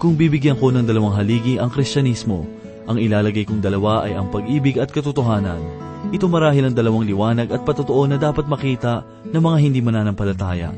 [0.00, 2.48] Kung bibigyan ko ng dalawang haligi ang Kristyanismo,
[2.88, 5.60] ang ilalagay kong dalawa ay ang pag-ibig at katotohanan.
[6.08, 10.72] Ito marahil ang dalawang liwanag at patotoo na dapat makita ng mga hindi mananampalataya.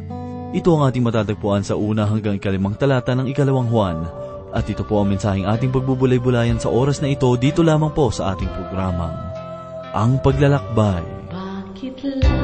[0.50, 4.02] Ito ang ating matatagpuan sa una hanggang ikalimang talata ng ikalawang Juan.
[4.50, 8.34] At ito po ang mensaheng ating pagbubulay-bulayan sa oras na ito dito lamang po sa
[8.34, 9.14] ating programang,
[9.94, 11.30] Ang Paglalakbay.
[11.30, 11.94] Bakit
[12.26, 12.41] labis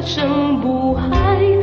[0.00, 1.59] Jesus na siyang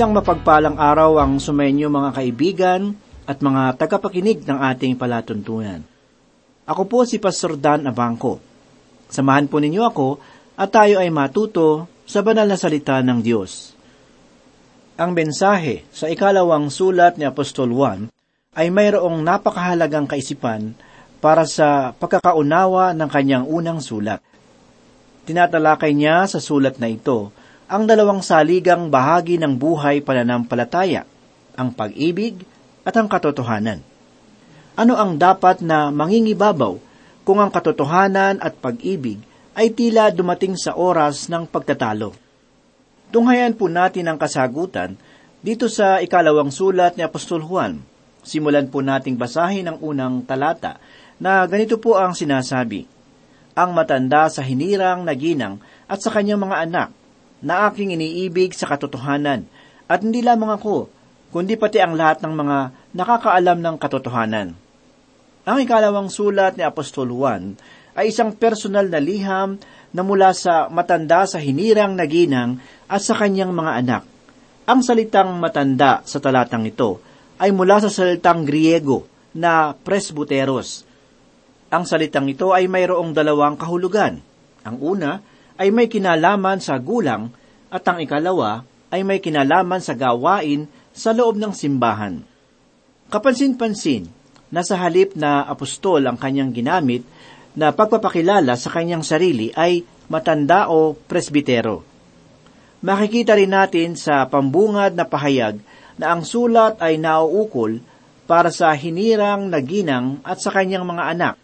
[0.00, 2.96] Isang mapagpalang araw ang sumenyo mga kaibigan
[3.28, 5.84] at mga tagapakinig ng ating palatuntunan.
[6.64, 8.40] Ako po si Pastor Dan Abangco.
[9.12, 10.16] Samahan po ninyo ako
[10.56, 13.76] at tayo ay matuto sa banal na salita ng Diyos.
[14.96, 18.08] Ang mensahe sa ikalawang sulat ni Apostol Juan
[18.56, 20.80] ay mayroong napakahalagang kaisipan
[21.20, 24.24] para sa pagkakaunawa ng kanyang unang sulat.
[25.28, 27.36] Tinatalakay niya sa sulat na ito
[27.70, 31.06] ang dalawang saligang bahagi ng buhay pananampalataya,
[31.54, 32.42] ang pag-ibig
[32.82, 33.78] at ang katotohanan.
[34.74, 36.82] Ano ang dapat na mangingibabaw
[37.22, 39.22] kung ang katotohanan at pag-ibig
[39.54, 42.10] ay tila dumating sa oras ng pagtatalo?
[43.14, 44.98] Tunghayan po natin ang kasagutan
[45.38, 47.78] dito sa ikalawang sulat ni Apostol Juan.
[48.26, 50.82] Simulan po nating basahin ang unang talata
[51.22, 52.82] na ganito po ang sinasabi.
[53.54, 56.90] Ang matanda sa hinirang naginang at sa kanyang mga anak
[57.40, 59.48] na aking iniibig sa katotohanan
[59.90, 60.86] at hindi lamang ako,
[61.34, 62.58] kundi pati ang lahat ng mga
[62.94, 64.48] nakakaalam ng katotohanan.
[65.48, 67.58] Ang ikalawang sulat ni Apostol Juan
[67.98, 69.58] ay isang personal na liham
[69.90, 74.02] na mula sa matanda sa hinirang naginang at sa kanyang mga anak.
[74.70, 77.02] Ang salitang matanda sa talatang ito
[77.42, 80.86] ay mula sa salitang Griego na presbuteros.
[81.70, 84.22] Ang salitang ito ay mayroong dalawang kahulugan.
[84.62, 85.18] Ang una
[85.60, 87.28] ay may kinalaman sa gulang
[87.68, 90.64] at ang ikalawa ay may kinalaman sa gawain
[90.96, 92.24] sa loob ng simbahan.
[93.12, 94.08] Kapansin-pansin
[94.48, 97.04] na sa halip na apostol ang kanyang ginamit
[97.52, 101.84] na pagpapakilala sa kanyang sarili ay matanda o presbitero.
[102.80, 105.60] Makikita rin natin sa pambungad na pahayag
[106.00, 107.84] na ang sulat ay nauukol
[108.24, 111.34] para sa hinirang na ginang at sa kanyang mga anak.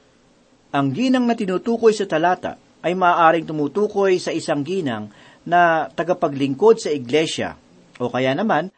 [0.72, 5.10] Ang ginang na tinutukoy sa talata ay maaaring tumutukoy sa isang ginang
[5.42, 7.58] na tagapaglingkod sa iglesia
[7.98, 8.70] o kaya naman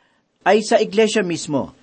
[0.48, 1.76] ay sa iglesia mismo.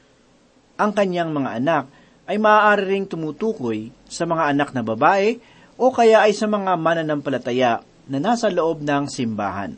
[0.81, 1.85] Ang kanyang mga anak
[2.25, 5.37] ay maaari ring tumutukoy sa mga anak na babae
[5.77, 9.77] o kaya ay sa mga mananampalataya na nasa loob ng simbahan.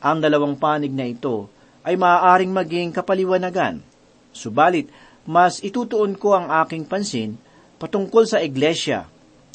[0.00, 1.52] Ang dalawang panig na ito
[1.84, 3.84] ay maaaring maging kapaliwanagan.
[4.32, 4.88] Subalit,
[5.28, 7.36] mas itutuon ko ang aking pansin
[7.76, 9.04] patungkol sa iglesia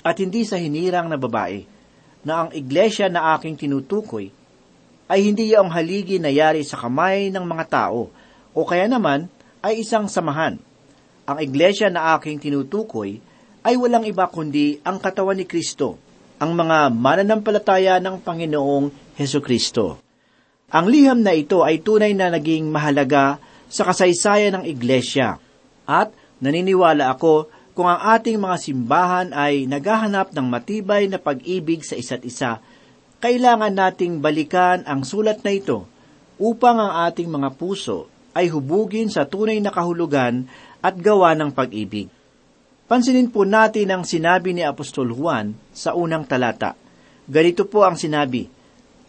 [0.05, 1.65] at hindi sa hinirang na babae,
[2.25, 4.33] na ang iglesia na aking tinutukoy
[5.05, 8.09] ay hindi yung haligi na yari sa kamay ng mga tao
[8.51, 9.29] o kaya naman
[9.61, 10.57] ay isang samahan.
[11.29, 13.21] Ang iglesia na aking tinutukoy
[13.61, 15.97] ay walang iba kundi ang katawan ni Kristo,
[16.41, 20.01] ang mga mananampalataya ng Panginoong Heso Kristo.
[20.73, 23.37] Ang liham na ito ay tunay na naging mahalaga
[23.69, 25.37] sa kasaysayan ng iglesia
[25.85, 26.09] at
[26.41, 32.23] naniniwala ako kung ang ating mga simbahan ay naghahanap ng matibay na pag-ibig sa isa't
[32.23, 32.63] isa,
[33.19, 35.83] kailangan nating balikan ang sulat na ito
[36.39, 40.47] upang ang ating mga puso ay hubugin sa tunay na kahulugan
[40.79, 42.07] at gawa ng pag-ibig.
[42.87, 46.79] Pansinin po natin ang sinabi ni Apostol Juan sa unang talata.
[47.27, 48.47] Ganito po ang sinabi,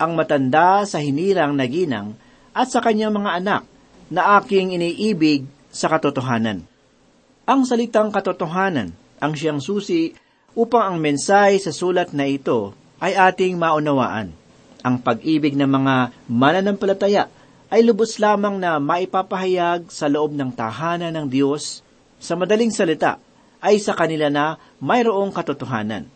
[0.00, 2.18] Ang matanda sa hinirang naginang
[2.50, 3.62] at sa kanyang mga anak
[4.10, 6.75] na aking iniibig sa katotohanan.
[7.46, 8.90] Ang salitang katotohanan
[9.22, 10.10] ang siyang susi
[10.58, 14.34] upang ang mensahe sa sulat na ito ay ating maunawaan.
[14.82, 17.30] Ang pag-ibig ng mga mananampalataya
[17.70, 21.86] ay lubos lamang na maipapahayag sa loob ng tahanan ng Diyos.
[22.18, 23.22] Sa madaling salita,
[23.62, 26.10] ay sa kanila na mayroong katotohanan.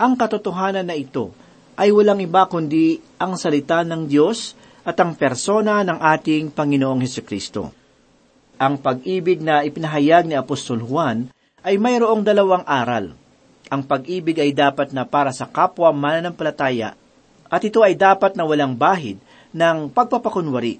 [0.00, 1.28] Ang katotohanan na ito
[1.76, 7.20] ay walang iba kundi ang salita ng Diyos at ang persona ng ating Panginoong Heso
[7.20, 7.79] Kristo.
[8.60, 11.32] Ang pag-ibig na ipinahayag ni Apostol Juan
[11.64, 13.16] ay mayroong dalawang aral.
[13.72, 16.92] Ang pag-ibig ay dapat na para sa kapwa mananampalataya
[17.48, 19.16] at ito ay dapat na walang bahid
[19.56, 20.76] ng pagpapakunwari.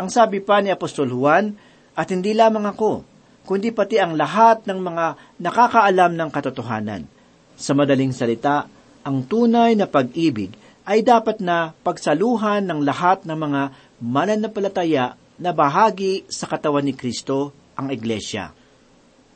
[0.00, 1.52] Ang sabi pa ni Apostol Juan,
[1.94, 3.06] at hindi lamang ako,
[3.46, 5.04] kundi pati ang lahat ng mga
[5.44, 7.06] nakakaalam ng katotohanan.
[7.54, 8.66] Sa madaling salita,
[9.06, 10.50] ang tunay na pag-ibig
[10.88, 13.62] ay dapat na pagsaluhan ng lahat ng mga
[14.02, 18.54] mananampalataya na bahagi sa katawan ni Kristo, ang Iglesia.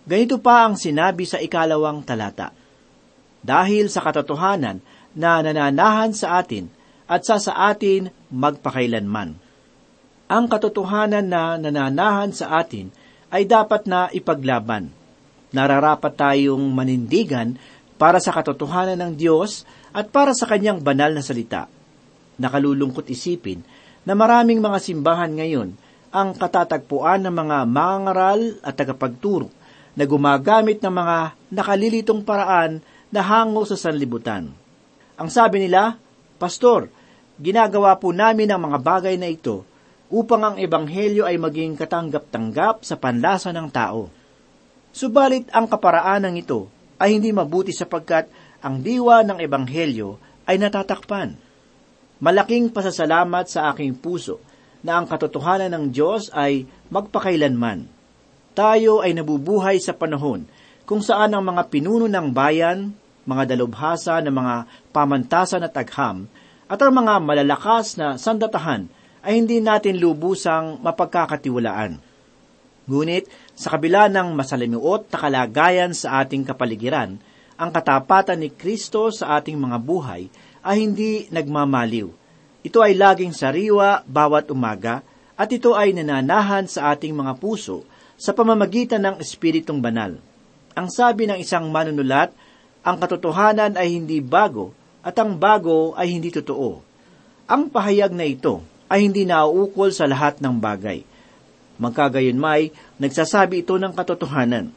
[0.08, 2.54] Ganito pa ang sinabi sa ikalawang talata.
[3.42, 4.80] Dahil sa katotohanan
[5.18, 6.70] na nananahan sa atin
[7.10, 9.36] at sa sa atin magpakailanman.
[10.28, 12.92] Ang katotohanan na nananahan sa atin
[13.32, 14.92] ay dapat na ipaglaban.
[15.52, 17.56] Nararapat tayong manindigan
[17.96, 21.66] para sa katotohanan ng Diyos at para sa kanyang banal na salita.
[22.36, 23.64] Nakalulungkot isipin
[24.04, 29.52] na maraming mga simbahan ngayon ang katatagpuan ng mga mangaral at tagapagturo
[29.98, 31.16] na gumagamit ng mga
[31.52, 34.52] nakalilitong paraan na hango sa sanlibutan.
[35.18, 35.98] Ang sabi nila,
[36.38, 36.86] Pastor,
[37.40, 39.66] ginagawa po namin ang mga bagay na ito
[40.08, 44.08] upang ang ebanghelyo ay maging katanggap-tanggap sa panlasa ng tao.
[44.94, 48.30] Subalit ang kaparaan ng ito ay hindi mabuti sapagkat
[48.64, 50.16] ang diwa ng ebanghelyo
[50.48, 51.36] ay natatakpan.
[52.18, 54.42] Malaking pasasalamat sa aking puso
[54.88, 57.84] na ang katotohanan ng Diyos ay magpakailanman.
[58.56, 60.48] Tayo ay nabubuhay sa panahon
[60.88, 62.96] kung saan ang mga pinuno ng bayan,
[63.28, 64.56] mga dalubhasa ng mga
[64.88, 66.24] pamantasan at agham,
[66.64, 68.88] at ang mga malalakas na sandatahan
[69.20, 72.00] ay hindi natin lubusang mapagkakatiwalaan.
[72.88, 77.20] Ngunit, sa kabila ng masalimuot na kalagayan sa ating kapaligiran,
[77.60, 80.32] ang katapatan ni Kristo sa ating mga buhay
[80.64, 82.17] ay hindi nagmamaliw
[82.68, 85.00] ito ay laging sariwa bawat umaga
[85.40, 87.88] at ito ay nananahan sa ating mga puso
[88.20, 90.20] sa pamamagitan ng Espiritong Banal.
[90.76, 92.28] Ang sabi ng isang manunulat,
[92.84, 96.84] ang katotohanan ay hindi bago at ang bago ay hindi totoo.
[97.48, 98.60] Ang pahayag na ito
[98.92, 101.08] ay hindi nauukol sa lahat ng bagay.
[101.80, 102.68] Magkagayon may,
[103.00, 104.68] nagsasabi ito ng katotohanan.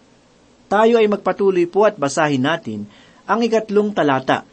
[0.71, 2.87] Tayo ay magpatuloy po at basahin natin
[3.27, 4.47] ang ikatlong talata.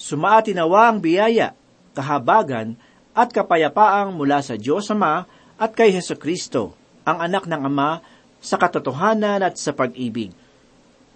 [0.00, 1.52] Sumaati nawa ang biyaya
[1.94, 2.74] kahabagan
[3.14, 5.24] at kapayapaang mula sa Diyos Ama
[5.54, 6.74] at kay Heso Kristo,
[7.06, 8.02] ang anak ng Ama,
[8.44, 10.34] sa katotohanan at sa pag-ibig.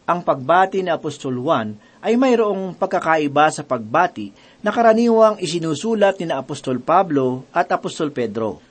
[0.09, 4.33] Ang pagbati ni Apostol Juan ay mayroong pagkakaiba sa pagbati
[4.65, 8.65] na karaniwang isinusulat ni Apostol Pablo at Apostol Pedro.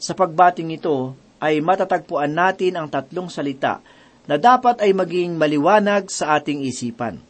[0.00, 3.84] Sa pagbating ito ay matatagpuan natin ang tatlong salita
[4.24, 7.20] na dapat ay maging maliwanag sa ating isipan.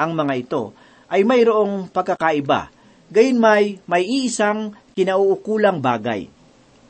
[0.00, 0.72] Ang mga ito
[1.12, 2.72] ay mayroong pagkakaiba
[3.10, 6.30] gayon may, may iisang kinauukulang bagay.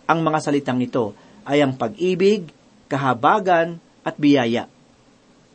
[0.07, 1.17] Ang mga salitang ito
[1.49, 2.53] ay ang pag-ibig,
[2.87, 4.69] kahabagan, at biyaya.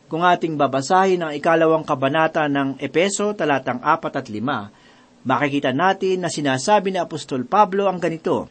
[0.06, 6.30] Kung ating babasahin ang ikalawang kabanata ng Epeso talatang 4 at 5, makikita natin na
[6.30, 8.46] sinasabi ni Apostol Pablo ang ganito,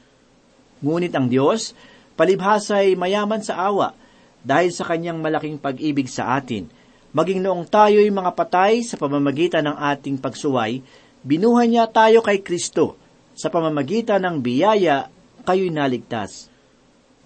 [0.84, 1.72] Ngunit ang Diyos,
[2.20, 3.96] palibhasay mayaman sa awa,
[4.44, 6.68] dahil sa kanyang malaking pag-ibig sa atin,
[7.16, 10.84] maging noong tayo'y mga patay sa pamamagitan ng ating pagsuway,
[11.26, 12.96] binuhay niya tayo kay Kristo
[13.34, 15.10] sa pamamagitan ng biyaya
[15.44, 16.54] kayo'y naligtas.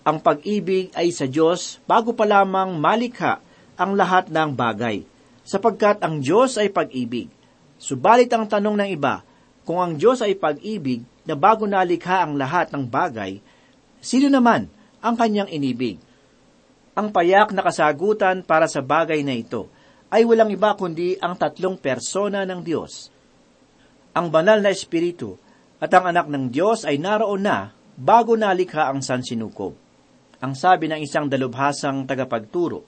[0.07, 3.43] Ang pag-ibig ay sa Diyos bago pa lamang malikha
[3.75, 5.03] ang lahat ng bagay,
[5.43, 7.31] sapagkat ang Diyos ay pag-ibig.
[7.79, 9.23] Subalit ang tanong ng iba,
[9.63, 13.39] kung ang Diyos ay pag-ibig na bago nalikha ang lahat ng bagay,
[14.03, 14.67] sino naman
[14.99, 15.99] ang kanyang inibig?
[16.97, 19.71] Ang payak na kasagutan para sa bagay na ito
[20.11, 23.13] ay walang iba kundi ang tatlong persona ng Diyos.
[24.17, 25.37] Ang banal na Espiritu
[25.77, 29.77] at ang anak ng Diyos ay naroon na bago nalikha ang sansinukob.
[30.39, 32.87] Ang sabi ng isang dalubhasang tagapagturo,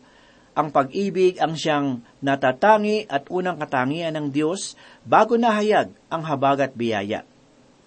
[0.52, 4.76] ang pag-ibig ang siyang natatangi at unang katangian ng Diyos
[5.08, 7.24] bago nahayag ang habag at biyaya.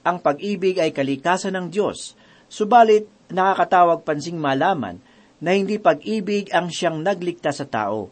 [0.05, 2.17] Ang pag-ibig ay kalikasan ng Diyos,
[2.49, 5.01] subalit nakakatawag pansing malaman
[5.45, 8.09] na hindi pag-ibig ang siyang nagligtas sa tao.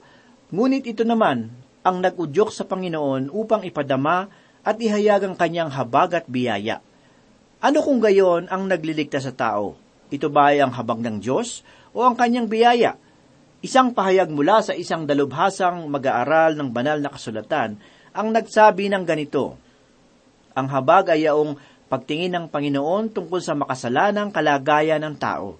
[0.53, 1.49] Ngunit ito naman
[1.81, 4.29] ang nag-udyok sa Panginoon upang ipadama
[4.63, 6.83] at ihayag ang kanyang habag at biyaya.
[7.63, 9.79] Ano kung gayon ang nagliligtas sa tao?
[10.11, 11.63] Ito ba ay ang habag ng Diyos
[11.95, 12.99] o ang kanyang biyaya?
[13.63, 17.79] Isang pahayag mula sa isang dalubhasang mag-aaral ng banal na kasulatan
[18.13, 19.57] ang nagsabi ng ganito,
[20.53, 21.57] Ang habag ay yaong
[21.89, 25.57] pagtingin ng Panginoon tungkol sa makasalanang kalagayan ng tao.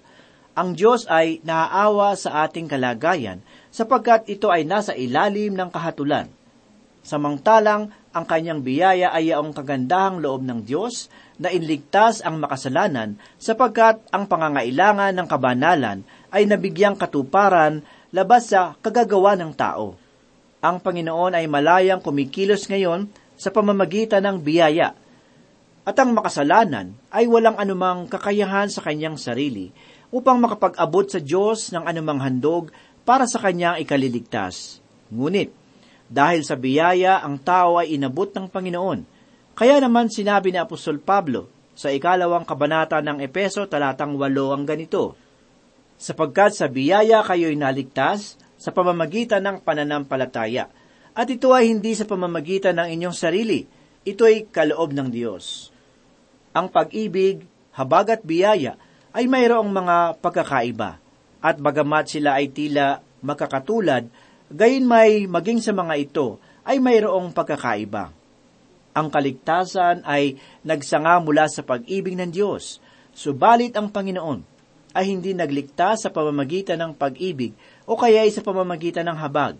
[0.53, 3.41] Ang Diyos ay naaawa sa ating kalagayan
[3.73, 6.29] sapagkat ito ay nasa ilalim ng kahatulan.
[7.01, 11.09] Samantalang ang kanyang biyaya ay yaong kagandahang loob ng Diyos
[11.41, 17.81] na inligtas ang makasalanan sapagkat ang pangangailangan ng kabanalan ay nabigyang katuparan
[18.13, 19.97] labas sa kagagawa ng tao.
[20.61, 24.93] Ang Panginoon ay malayang kumikilos ngayon sa pamamagitan ng biyaya.
[25.83, 29.73] At ang makasalanan ay walang anumang kakayahan sa kanyang sarili
[30.13, 32.71] upang makapag-abot sa Diyos ng anumang handog
[33.03, 34.79] para sa kanyang ikaliligtas.
[35.11, 35.51] Ngunit,
[36.13, 39.01] dahil sa biyaya ang tao ay inabot ng Panginoon,
[39.57, 45.17] kaya naman sinabi ni Apostol Pablo sa ikalawang kabanata ng Epeso talatang walo ang ganito,
[45.97, 50.69] sapagkat sa biyaya kayo'y naligtas sa pamamagitan ng pananampalataya.
[51.17, 53.65] At ito ay hindi sa pamamagitan ng inyong sarili,
[54.05, 55.73] ito ay kaloob ng Diyos.
[56.53, 57.41] Ang pag-ibig,
[57.73, 58.77] habag at biyaya
[59.17, 61.01] ay mayroong mga pagkakaiba,
[61.41, 64.09] at bagamat sila ay tila makakatulad,
[64.51, 68.11] gayon may maging sa mga ito ay mayroong pagkakaiba.
[68.93, 72.77] Ang kaligtasan ay nagsanga mula sa pag-ibig ng Diyos,
[73.13, 74.45] subalit ang Panginoon
[74.93, 77.57] ay hindi nagligtas sa pamamagitan ng pag-ibig
[77.89, 79.57] o kaya sa pamamagitan ng habag.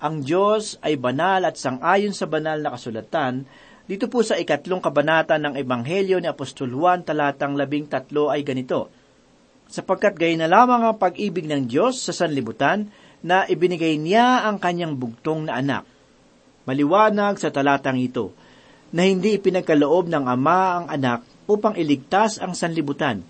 [0.00, 3.44] Ang Diyos ay banal at sangayon sa banal na kasulatan.
[3.84, 8.88] Dito po sa ikatlong kabanata ng Ebanghelyo ni Apostol Juan talatang labing tatlo ay ganito,
[9.70, 14.96] Sapagkat gay na lamang ang pag-ibig ng Diyos sa sanlibutan na ibinigay niya ang kanyang
[14.96, 15.84] bugtong na anak.
[16.64, 18.32] Maliwanag sa talatang ito
[18.90, 23.22] na hindi ipinagkaloob ng Ama ang anak upang iligtas ang sanlibutan,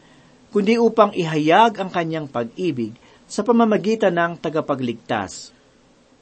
[0.52, 2.92] kundi upang ihayag ang kanyang pag-ibig
[3.30, 5.54] sa pamamagitan ng tagapagligtas.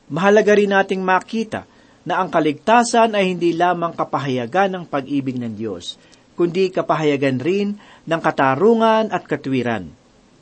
[0.09, 1.65] Mahalaga rin nating makita
[2.09, 6.01] na ang kaligtasan ay hindi lamang kapahayagan ng pag-ibig ng Diyos,
[6.39, 9.98] kundi kapahayagan rin ng katarungan at katwiran.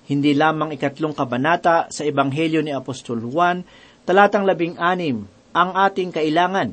[0.07, 3.67] Hindi lamang ikatlong kabanata sa Ebanghelyo ni Apostol Juan,
[4.07, 6.71] talatang labing anim, ang ating kailangan,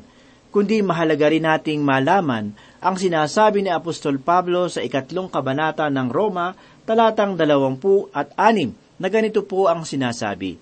[0.53, 6.53] kundi mahalaga rin nating malaman ang sinasabi ni Apostol Pablo sa ikatlong kabanata ng Roma,
[6.85, 10.61] talatang dalawampu at anim, na ganito po ang sinasabi,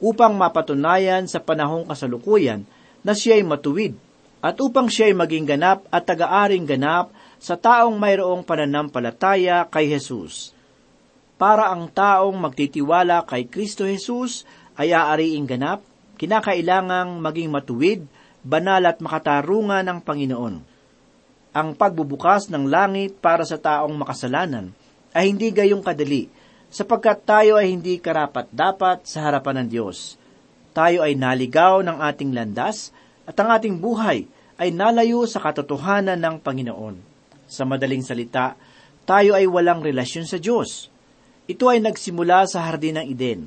[0.00, 2.64] upang mapatunayan sa panahong kasalukuyan
[3.04, 3.92] na siya'y matuwid,
[4.40, 10.56] at upang siya'y maging ganap at tagaaring ganap sa taong mayroong pananampalataya kay Jesus.
[11.42, 14.46] Para ang taong magtitiwala kay Kristo Jesus
[14.78, 15.82] ay aariing ganap,
[16.14, 18.06] kinakailangang maging matuwid,
[18.46, 20.62] banal at makatarungan ng Panginoon.
[21.50, 24.70] Ang pagbubukas ng langit para sa taong makasalanan
[25.10, 26.30] ay hindi gayong kadali,
[26.70, 30.14] sapagkat tayo ay hindi karapat-dapat sa harapan ng Diyos.
[30.70, 32.94] Tayo ay naligaw ng ating landas
[33.26, 34.30] at ang ating buhay
[34.62, 37.02] ay nalayo sa katotohanan ng Panginoon.
[37.50, 38.54] Sa madaling salita,
[39.02, 40.86] tayo ay walang relasyon sa Diyos.
[41.52, 43.44] Ito ay nagsimula sa Hardin ng Eden.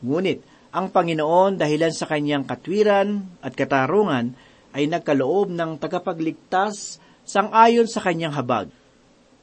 [0.00, 0.40] Ngunit,
[0.72, 4.32] ang Panginoon dahilan sa kanyang katwiran at katarungan
[4.72, 6.96] ay nagkaloob ng tagapagligtas
[7.28, 8.72] sang-ayon sa kanyang habag.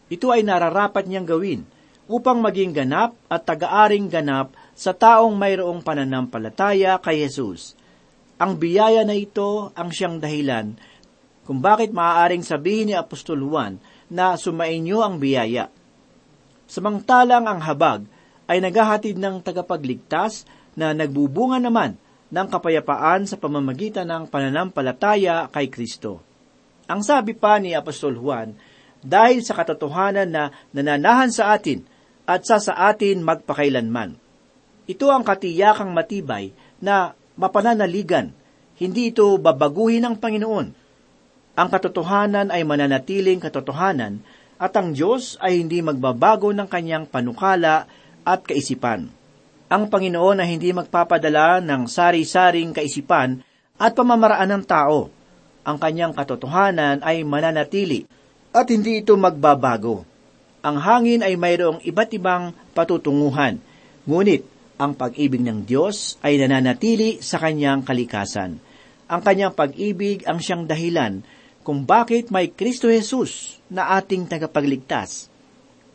[0.10, 1.62] Ito ay nararapat niyang gawin
[2.10, 7.78] upang maging ganap at tagaaring ganap sa taong mayroong pananampalataya kay Jesus.
[8.42, 10.74] Ang biyaya na ito ang siyang dahilan
[11.46, 13.78] kung bakit maaaring sabihin ni Apostol Juan
[14.10, 15.70] na sumainyo ang biyaya.
[16.70, 18.06] Samantalang ang habag
[18.46, 20.46] ay naghahatid ng tagapagligtas
[20.78, 21.98] na nagbubunga naman
[22.30, 26.22] ng kapayapaan sa pamamagitan ng pananampalataya kay Kristo.
[26.86, 28.54] Ang sabi pa ni Apostol Juan,
[29.02, 31.88] dahil sa katotohanan na nananahan sa atin
[32.30, 34.20] at sa sa atin magpakailanman.
[34.86, 36.52] Ito ang katiyakang matibay
[36.84, 38.36] na mapananaligan.
[38.76, 40.68] Hindi ito babaguhin ng Panginoon.
[41.60, 44.24] Ang katotohanan ay mananatiling katotohanan
[44.60, 47.88] at ang Diyos ay hindi magbabago ng kanyang panukala
[48.28, 49.08] at kaisipan.
[49.72, 53.40] Ang Panginoon ay hindi magpapadala ng sari-saring kaisipan
[53.80, 55.08] at pamamaraan ng tao.
[55.64, 58.04] Ang kanyang katotohanan ay mananatili
[58.52, 60.04] at hindi ito magbabago.
[60.60, 63.64] Ang hangin ay mayroong iba't ibang patutunguhan,
[64.04, 64.44] ngunit
[64.76, 68.60] ang pag-ibig ng Diyos ay nananatili sa kanyang kalikasan.
[69.08, 71.24] Ang kanyang pag-ibig ang siyang dahilan
[71.70, 75.30] kung bakit may Kristo Jesus na ating tagapagligtas.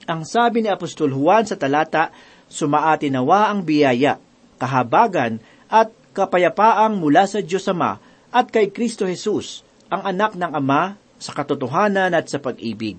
[0.06, 2.14] Ang sabi ni Apostol Juan sa talata,
[2.46, 4.22] sumaati nawa ang biyaya,
[4.54, 7.98] kahabagan at kapayapaang mula sa Diyos Ama
[8.30, 12.94] at kay Kristo Jesus, ang anak ng Ama sa katotohanan at sa pag-ibig.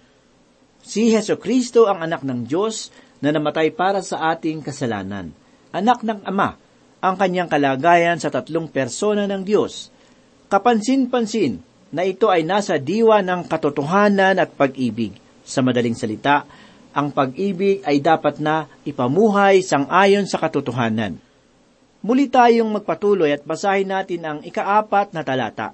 [0.84, 2.92] Si Heso Kristo ang anak ng Diyos
[3.24, 5.32] na namatay para sa ating kasalanan.
[5.72, 6.60] Anak ng Ama,
[7.00, 9.96] ang kanyang kalagayan sa tatlong persona ng Diyos.
[10.52, 15.14] Kapansin-pansin na ito ay nasa diwa ng katotohanan at pag-ibig.
[15.46, 16.46] Sa madaling salita,
[16.96, 21.20] ang pag-ibig ay dapat na ipamuhay sang-ayon sa katotohanan.
[22.06, 25.74] Muli tayong magpatuloy at basahin natin ang ikaapat na talata.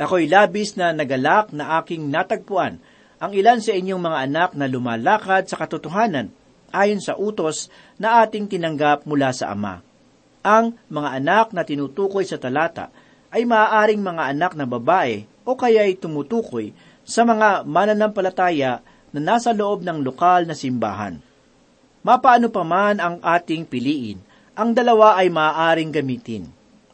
[0.00, 2.80] Ako'y labis na nagalak na aking natagpuan
[3.20, 6.32] ang ilan sa inyong mga anak na lumalakad sa katotohanan
[6.72, 7.68] ayon sa utos
[8.00, 9.84] na ating tinanggap mula sa Ama.
[10.40, 12.88] Ang mga anak na tinutukoy sa talata
[13.30, 16.74] ay maaaring mga anak na babae o kaya'y tumutukoy
[17.06, 21.18] sa mga mananampalataya na nasa loob ng lokal na simbahan.
[22.06, 24.22] Mapaano pa man ang ating piliin,
[24.54, 26.48] ang dalawa ay maaaring gamitin.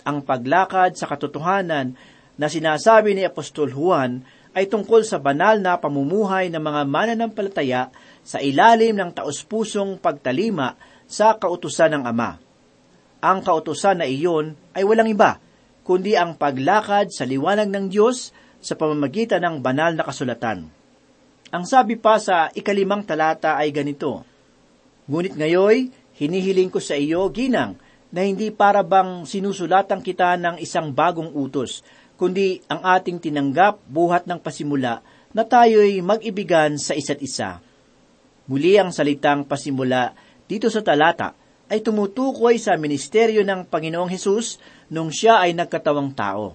[0.07, 1.99] Ang paglakad sa katotohanan
[2.39, 4.23] na sinasabi ni Apostol Juan
[4.57, 7.93] ay tungkol sa banal na pamumuhay ng mga mananampalataya
[8.25, 12.41] sa ilalim ng taus-pusong pagtalima sa kautusan ng Ama.
[13.21, 15.39] Ang kautusan na iyon ay walang iba,
[15.87, 20.67] kundi ang paglakad sa liwanag ng Diyos sa pamamagitan ng banal na kasulatan.
[21.55, 24.27] Ang sabi pa sa ikalimang talata ay ganito,
[25.07, 27.79] Ngunit ngayoy, hinihiling ko sa iyo, ginang,
[28.11, 31.87] na hindi para bang sinusulatan kita ng isang bagong utos,
[32.19, 37.63] kundi ang ating tinanggap buhat ng pasimula na tayo'y mag-ibigan sa isa't isa.
[38.51, 40.19] Muli ang salitang pasimula
[40.51, 44.59] dito sa talata ay tumutukoy sa ministeryo ng Panginoong Hesus
[44.93, 46.55] nung siya ay nagkatawang tao.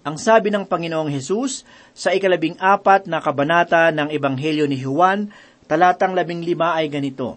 [0.00, 5.28] Ang sabi ng Panginoong Hesus sa ikalabing apat na kabanata ng Ebanghelyo ni Juan,
[5.68, 7.36] talatang labing lima ay ganito,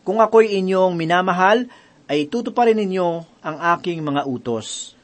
[0.00, 1.68] Kung ako'y inyong minamahal,
[2.08, 3.08] ay tutuparin ninyo
[3.44, 4.96] ang aking mga utos.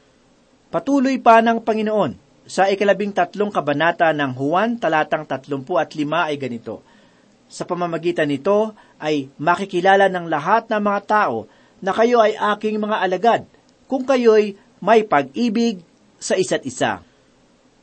[0.73, 6.39] Patuloy pa ng Panginoon sa ikalabing tatlong kabanata ng Juan, talatang tatlumpu at lima ay
[6.39, 6.81] ganito,
[7.47, 11.47] Sa pamamagitan nito ay makikilala ng lahat ng mga tao
[11.79, 13.43] na kayo ay aking mga alagad,
[13.87, 15.81] kung kayo'y may pag-ibig
[16.21, 17.01] sa isa't isa.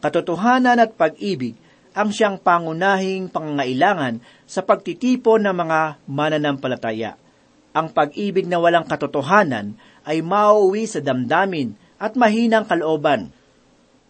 [0.04, 1.56] Katotohanan at pag-ibig
[1.94, 7.16] ang siyang pangunahing pangangailangan sa pagtitipon ng mga mananampalataya.
[7.74, 9.74] Ang pag-ibig na walang katotohanan
[10.06, 13.30] ay mauwi sa damdamin at mahinang kalooban.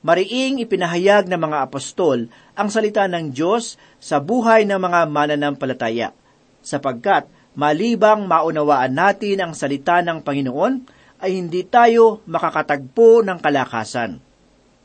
[0.05, 6.13] Mariing ipinahayag ng mga apostol ang salita ng Diyos sa buhay ng mga mananampalataya,
[6.61, 7.25] sapagkat
[7.57, 10.85] malibang maunawaan natin ang salita ng Panginoon,
[11.25, 14.21] ay hindi tayo makakatagpo ng kalakasan.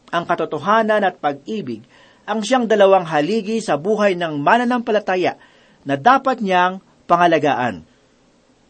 [0.10, 1.84] Ang katotohanan at pag-ibig
[2.24, 5.36] ang siyang dalawang haligi sa buhay ng mananampalataya
[5.84, 6.80] na dapat niyang
[7.12, 7.84] pangalagaan.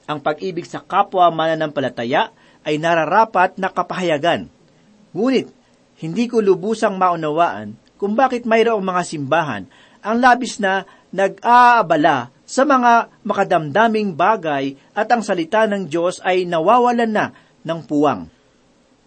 [0.09, 2.33] Ang pag-ibig sa kapwa mananampalataya
[2.65, 4.49] ay nararapat na kapahayagan.
[5.13, 5.53] Ngunit,
[6.01, 9.63] hindi ko lubusang maunawaan kung bakit mayroong mga simbahan
[9.99, 17.11] ang labis na nag-aabala sa mga makadamdaming bagay at ang salita ng Diyos ay nawawalan
[17.11, 17.25] na
[17.63, 18.27] ng puwang.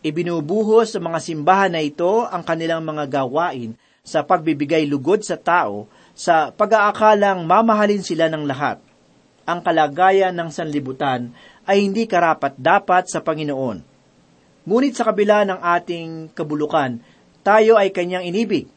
[0.02, 5.86] Ibinubuhos sa mga simbahan na ito ang kanilang mga gawain sa pagbibigay lugod sa tao
[6.12, 8.82] sa pag-aakalang mamahalin sila ng lahat.
[9.46, 11.30] Ang kalagayan ng sanlibutan
[11.62, 13.78] ay hindi karapat dapat sa Panginoon.
[14.66, 16.98] Ngunit sa kabila ng ating kabulukan,
[17.42, 18.70] tayo ay kanyang inibig.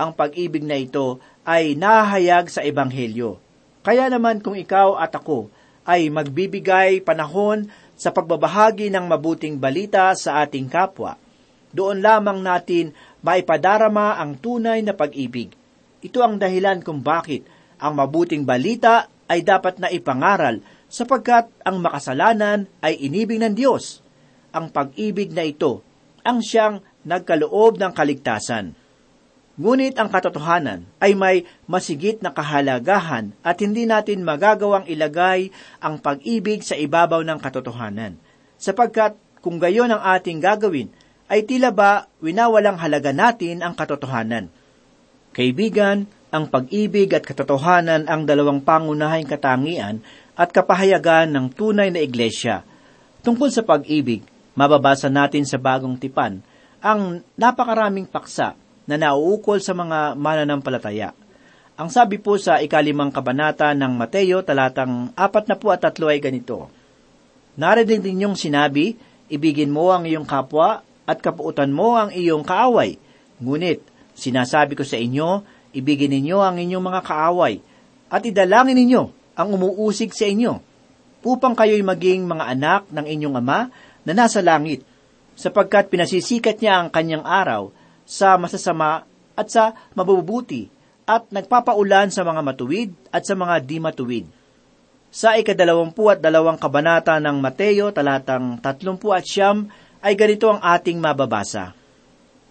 [0.00, 3.40] Ang pag-ibig na ito ay nahayag sa Ebanghelyo.
[3.84, 5.48] Kaya naman kung ikaw at ako
[5.88, 7.68] ay magbibigay panahon
[7.98, 11.18] sa pagbabahagi ng mabuting balita sa ating kapwa.
[11.74, 15.52] Doon lamang natin maipadarama ang tunay na pag-ibig.
[15.98, 17.44] Ito ang dahilan kung bakit
[17.82, 24.00] ang mabuting balita ay dapat na ipangaral sapagkat ang makasalanan ay inibig ng Diyos.
[24.54, 25.84] Ang pag-ibig na ito
[26.24, 28.72] ang siyang nagkaloob ng kaligtasan.
[29.58, 35.50] Ngunit ang katotohanan ay may masigit na kahalagahan at hindi natin magagawang ilagay
[35.82, 38.14] ang pag-ibig sa ibabaw ng katotohanan.
[38.54, 40.94] Sapagkat kung gayon ang ating gagawin,
[41.26, 44.46] ay tila ba winawalang halaga natin ang katotohanan.
[45.34, 50.04] Kaibigan, ang pag-ibig at katotohanan ang dalawang pangunahing katangian
[50.36, 52.62] at kapahayagan ng tunay na iglesia.
[53.24, 56.44] Tungkol sa pag-ibig, mababasa natin sa bagong tipan
[56.78, 58.54] ang napakaraming paksa
[58.88, 61.12] na nauukol sa mga mananampalataya.
[61.78, 66.18] Ang sabi po sa ikalimang kabanata ng Mateo talatang apat na po at tatlo ay
[66.18, 66.66] ganito.
[67.54, 68.96] Narinig ninyong sinabi,
[69.30, 72.98] ibigin mo ang iyong kapwa at kapuutan mo ang iyong kaaway.
[73.38, 73.84] Ngunit,
[74.16, 75.46] sinasabi ko sa inyo,
[75.76, 77.62] ibigin ninyo ang inyong mga kaaway
[78.08, 79.02] at idalangin ninyo
[79.38, 80.58] ang umuusig sa inyo
[81.22, 83.68] upang kayo'y maging mga anak ng inyong ama
[84.02, 84.82] na nasa langit
[85.38, 87.70] sapagkat pinasisikat niya ang kanyang araw
[88.08, 89.04] sa masasama
[89.36, 90.72] at sa mabubuti
[91.04, 94.26] at nagpapaulan sa mga matuwid at sa mga di matuwid.
[95.12, 99.68] Sa ikadalawampu at dalawang kabanata ng Mateo talatang tatlumpu at siyam
[100.00, 101.76] ay ganito ang ating mababasa.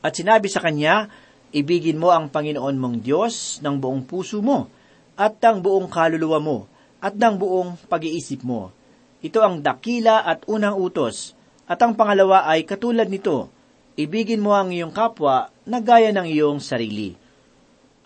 [0.02, 1.10] At sinabi sa kanya,
[1.48, 4.67] Ibigin mo ang Panginoon mong Diyos ng buong puso mo,
[5.15, 6.67] at ng buong kaluluwa mo,
[7.00, 8.76] at ng buong pag-iisip mo.
[9.24, 13.48] Ito ang dakila at unang utos, at ang pangalawa ay katulad nito,
[13.98, 17.18] ibigin mo ang iyong kapwa na gaya ng iyong sarili.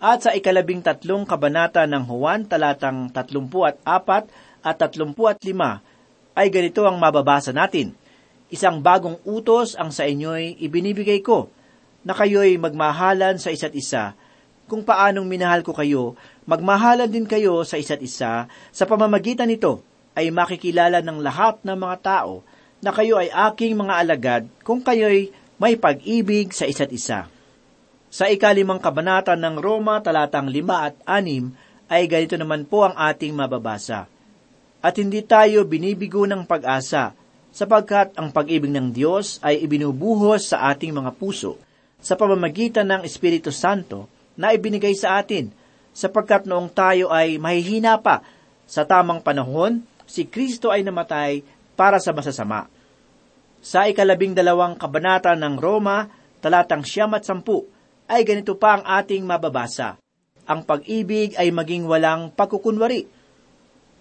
[0.02, 4.26] At sa ikalabing tatlong kabanata ng Juan talatang tatlumpu at apat
[4.64, 5.78] at tatlumpu at lima,
[6.34, 7.94] ay ganito ang mababasa natin.
[8.50, 11.46] Isang bagong utos ang sa inyo'y ibinibigay ko,
[12.02, 14.18] na kayo'y magmahalan sa isa't isa.
[14.66, 16.18] Kung paanong minahal ko kayo,
[16.50, 18.50] magmahalan din kayo sa isa't isa.
[18.74, 19.86] Sa pamamagitan nito,
[20.18, 22.42] ay makikilala ng lahat ng mga tao
[22.82, 25.30] na kayo ay aking mga alagad kung kayo'y
[25.62, 27.30] may pag-ibig sa isa't isa.
[28.10, 31.54] Sa ikalimang kabanata ng Roma talatang lima at anim
[31.86, 34.10] ay ganito naman po ang ating mababasa.
[34.82, 37.14] At hindi tayo binibigo ng pag-asa,
[37.54, 41.54] sapagkat ang pag-ibig ng Diyos ay ibinubuhos sa ating mga puso
[42.02, 45.54] sa pamamagitan ng Espiritu Santo na ibinigay sa atin,
[45.94, 48.26] sapagkat noong tayo ay mahihina pa,
[48.66, 49.78] sa tamang panahon,
[50.10, 51.46] si Kristo ay namatay
[51.78, 52.66] para sa masasama
[53.62, 56.10] sa ikalabing dalawang kabanata ng Roma,
[56.42, 57.62] talatang siyam at sampu,
[58.10, 60.02] ay ganito pa ang ating mababasa.
[60.50, 63.06] Ang pag-ibig ay maging walang pagkukunwari.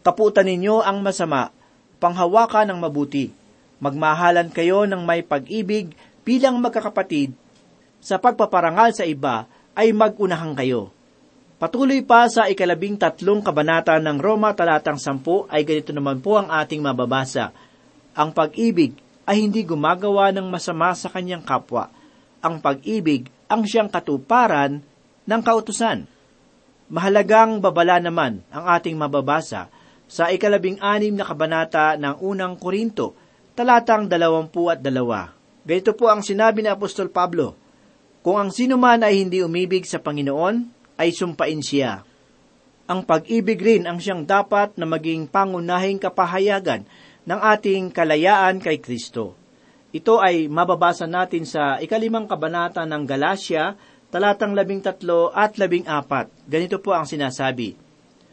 [0.01, 1.53] Kaputan ninyo ang masama,
[2.01, 3.29] panghawakan ng mabuti.
[3.77, 5.93] Magmahalan kayo ng may pag-ibig
[6.25, 7.37] bilang magkakapatid.
[8.01, 9.45] Sa pagpaparangal sa iba
[9.77, 10.89] ay magunahang kayo.
[11.61, 16.49] Patuloy pa sa ikalabing tatlong kabanata ng Roma talatang sampu ay ganito naman po ang
[16.49, 17.53] ating mababasa.
[18.17, 21.89] Ang pag-ibig ay hindi gumagawa ng masama sa kanyang kapwa.
[22.41, 24.81] Ang pag-ibig ang siyang katuparan
[25.27, 26.07] ng kautusan.
[26.91, 29.71] Mahalagang babala naman ang ating mababasa
[30.11, 33.15] sa ikalabing anim na kabanata ng unang Korinto,
[33.55, 35.31] talatang dalawampu at dalawa.
[35.63, 37.55] Ganito po ang sinabi ni Apostol Pablo,
[38.19, 40.55] Kung ang sino man ay hindi umibig sa Panginoon,
[40.99, 42.03] ay sumpain siya.
[42.91, 46.83] Ang pag-ibig rin ang siyang dapat na maging pangunahing kapahayagan
[47.25, 49.37] ng ating kalayaan kay Kristo.
[49.91, 53.75] Ito ay mababasa natin sa ikalimang kabanata ng Galacia,
[54.07, 56.31] talatang labing tatlo at labing apat.
[56.47, 57.75] Ganito po ang sinasabi,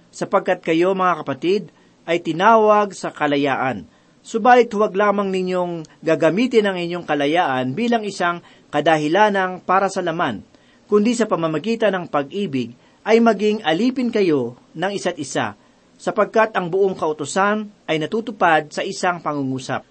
[0.09, 1.62] Sapagkat kayo, mga kapatid,
[2.09, 3.85] ay tinawag sa kalayaan.
[4.24, 8.40] Subalit huwag lamang ninyong gagamitin ang inyong kalayaan bilang isang
[8.72, 10.44] kadahilanang para sa laman,
[10.88, 12.72] kundi sa pamamagitan ng pag-ibig
[13.05, 15.57] ay maging alipin kayo ng isa't isa,
[15.98, 19.82] sapagkat ang buong kautosan ay natutupad sa isang pangungusap.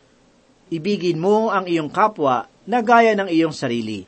[0.71, 4.07] Ibigin mo ang iyong kapwa na gaya ng iyong sarili.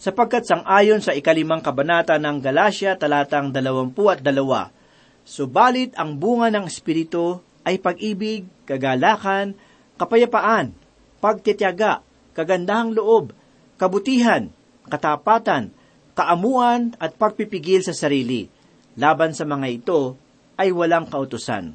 [0.00, 4.72] Sapagkat sang-ayon sa ikalimang kabanata ng Galacia talatang dalawampu at dalawa,
[5.20, 9.52] Subalit ang bunga ng Espiritu ay pag-ibig, kagalakan,
[10.00, 10.72] kapayapaan,
[11.20, 12.00] pagtityaga,
[12.32, 13.36] kagandahang loob,
[13.76, 14.48] kabutihan,
[14.88, 15.76] katapatan,
[16.16, 18.48] kaamuan at pagpipigil sa sarili.
[18.96, 20.16] Laban sa mga ito
[20.60, 21.72] ay walang kautusan.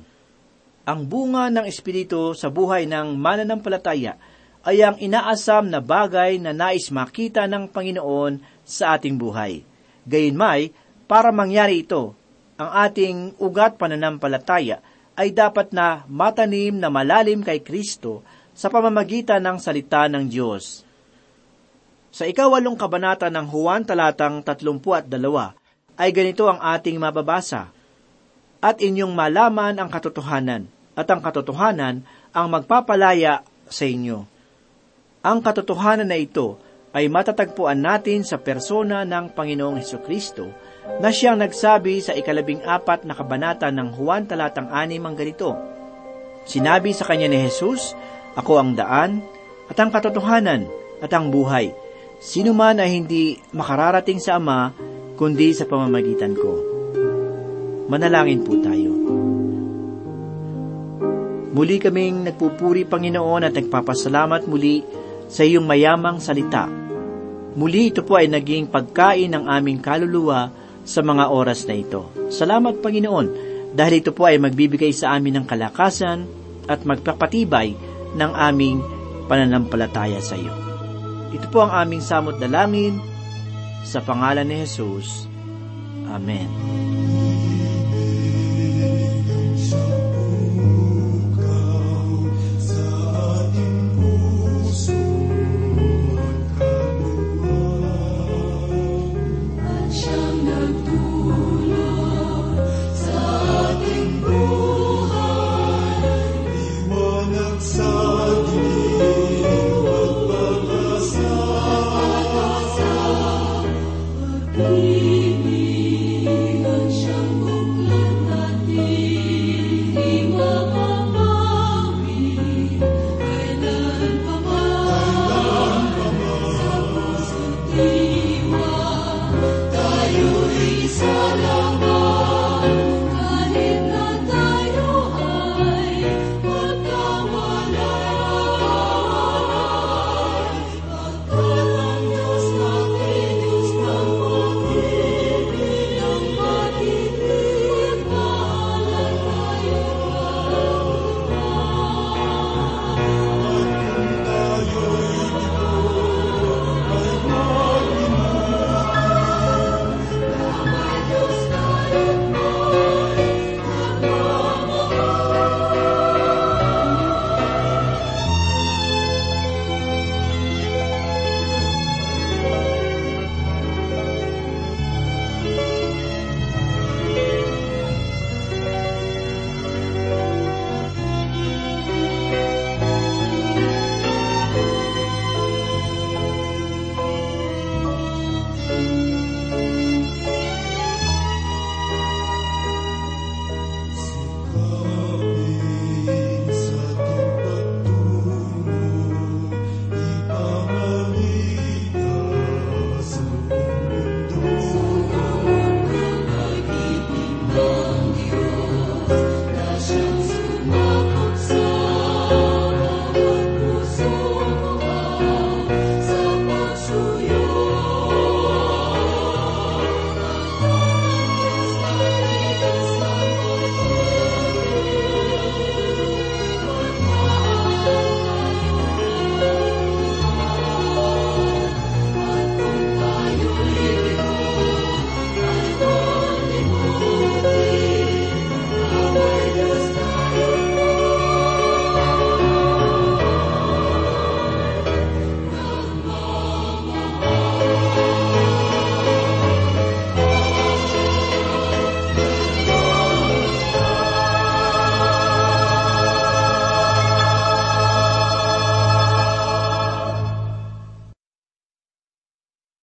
[0.85, 4.21] Ang bunga ng Espiritu sa buhay ng mananampalataya
[4.61, 9.65] ay ang inaasam na bagay na nais makita ng Panginoon sa ating buhay.
[10.05, 10.69] Gayunmay,
[11.09, 12.13] para mangyari ito,
[12.61, 14.85] ang ating ugat pananampalataya
[15.17, 18.21] ay dapat na matanim na malalim kay Kristo
[18.53, 20.85] sa pamamagitan ng salita ng Diyos.
[22.13, 25.51] Sa ikawalong kabanata ng Juan talatang tatlumpu at dalawa,
[25.99, 27.74] ay ganito ang ating mababasa
[28.65, 30.65] at inyong malaman ang katotohanan,
[30.97, 32.01] at ang katotohanan
[32.33, 34.25] ang magpapalaya sa inyo.
[35.21, 36.57] Ang katotohanan na ito
[36.89, 40.49] ay matatagpuan natin sa persona ng Panginoong Heso Kristo
[40.97, 45.53] na siyang nagsabi sa ikalabing apat na kabanata ng Juan talatang anim ang ganito,
[46.45, 47.97] Sinabi sa kanya ni Jesus,
[48.37, 49.21] Ako ang daan,
[49.65, 50.69] at ang katotohanan,
[51.01, 51.73] at ang buhay.
[52.21, 54.73] Sino man ay hindi makararating sa Ama,
[55.17, 56.74] kundi sa pamamagitan ko.
[57.85, 58.91] Manalangin po tayo.
[61.55, 64.83] Muli kaming nagpupuri, Panginoon, at nagpapasalamat muli
[65.31, 66.85] sa iyong mayamang salita
[67.55, 70.51] Muli ito po ay naging pagkain ng aming kaluluwa
[70.83, 72.11] sa mga oras na ito.
[72.27, 73.27] Salamat Panginoon
[73.71, 76.27] dahil ito po ay magbibigay sa amin ng kalakasan
[76.67, 77.71] at magpapatibay
[78.15, 78.83] ng aming
[79.31, 80.51] pananampalataya sa iyo.
[81.31, 82.99] Ito po ang aming samot dalangin
[83.87, 85.31] sa pangalan ni Jesus.
[86.11, 86.94] Amen.